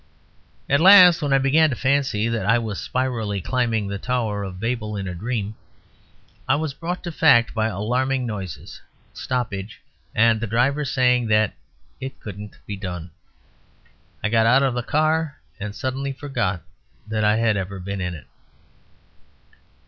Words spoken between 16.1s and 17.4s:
forgot that I